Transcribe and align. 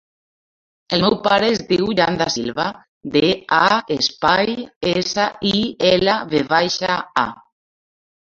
El 0.95 1.01
meu 1.05 1.15
pare 1.25 1.49
es 1.55 1.59
diu 1.71 1.89
Jan 1.99 2.15
Da 2.21 2.27
Silva: 2.35 2.63
de, 3.17 3.23
a, 3.59 3.61
espai, 3.97 4.49
essa, 4.93 5.27
i, 5.51 5.55
ela, 5.93 6.15
ve 6.33 6.41
baixa, 6.55 6.97
a. 7.25 7.27